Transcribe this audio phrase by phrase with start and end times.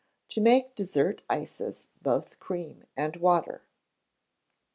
[0.29, 3.61] To Make Dessert Ices, both Cream and Water.